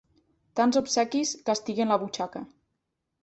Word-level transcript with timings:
Tants 0.59 0.77
obsequis 0.81 1.33
castiguen 1.49 1.93
la 1.93 1.99
butxaca. 2.05 2.41